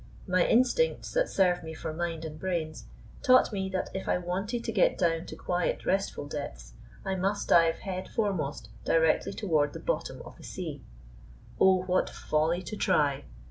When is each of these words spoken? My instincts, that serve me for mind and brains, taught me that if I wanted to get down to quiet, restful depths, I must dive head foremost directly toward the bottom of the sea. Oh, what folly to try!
My 0.25 0.43
instincts, 0.47 1.11
that 1.13 1.29
serve 1.29 1.61
me 1.63 1.75
for 1.75 1.93
mind 1.93 2.25
and 2.25 2.39
brains, 2.39 2.85
taught 3.21 3.53
me 3.53 3.69
that 3.69 3.91
if 3.93 4.07
I 4.09 4.17
wanted 4.17 4.63
to 4.63 4.71
get 4.71 4.97
down 4.97 5.27
to 5.27 5.35
quiet, 5.35 5.85
restful 5.85 6.25
depths, 6.25 6.73
I 7.05 7.13
must 7.13 7.49
dive 7.49 7.75
head 7.77 8.09
foremost 8.09 8.69
directly 8.83 9.31
toward 9.33 9.73
the 9.73 9.79
bottom 9.79 10.23
of 10.25 10.37
the 10.37 10.43
sea. 10.43 10.81
Oh, 11.59 11.83
what 11.83 12.09
folly 12.09 12.63
to 12.63 12.75
try! 12.75 13.25